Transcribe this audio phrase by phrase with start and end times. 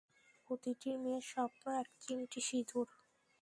[0.45, 2.87] প্রতিটি মেয়ের স্বপ্ন, এক চিমটি সিদুর।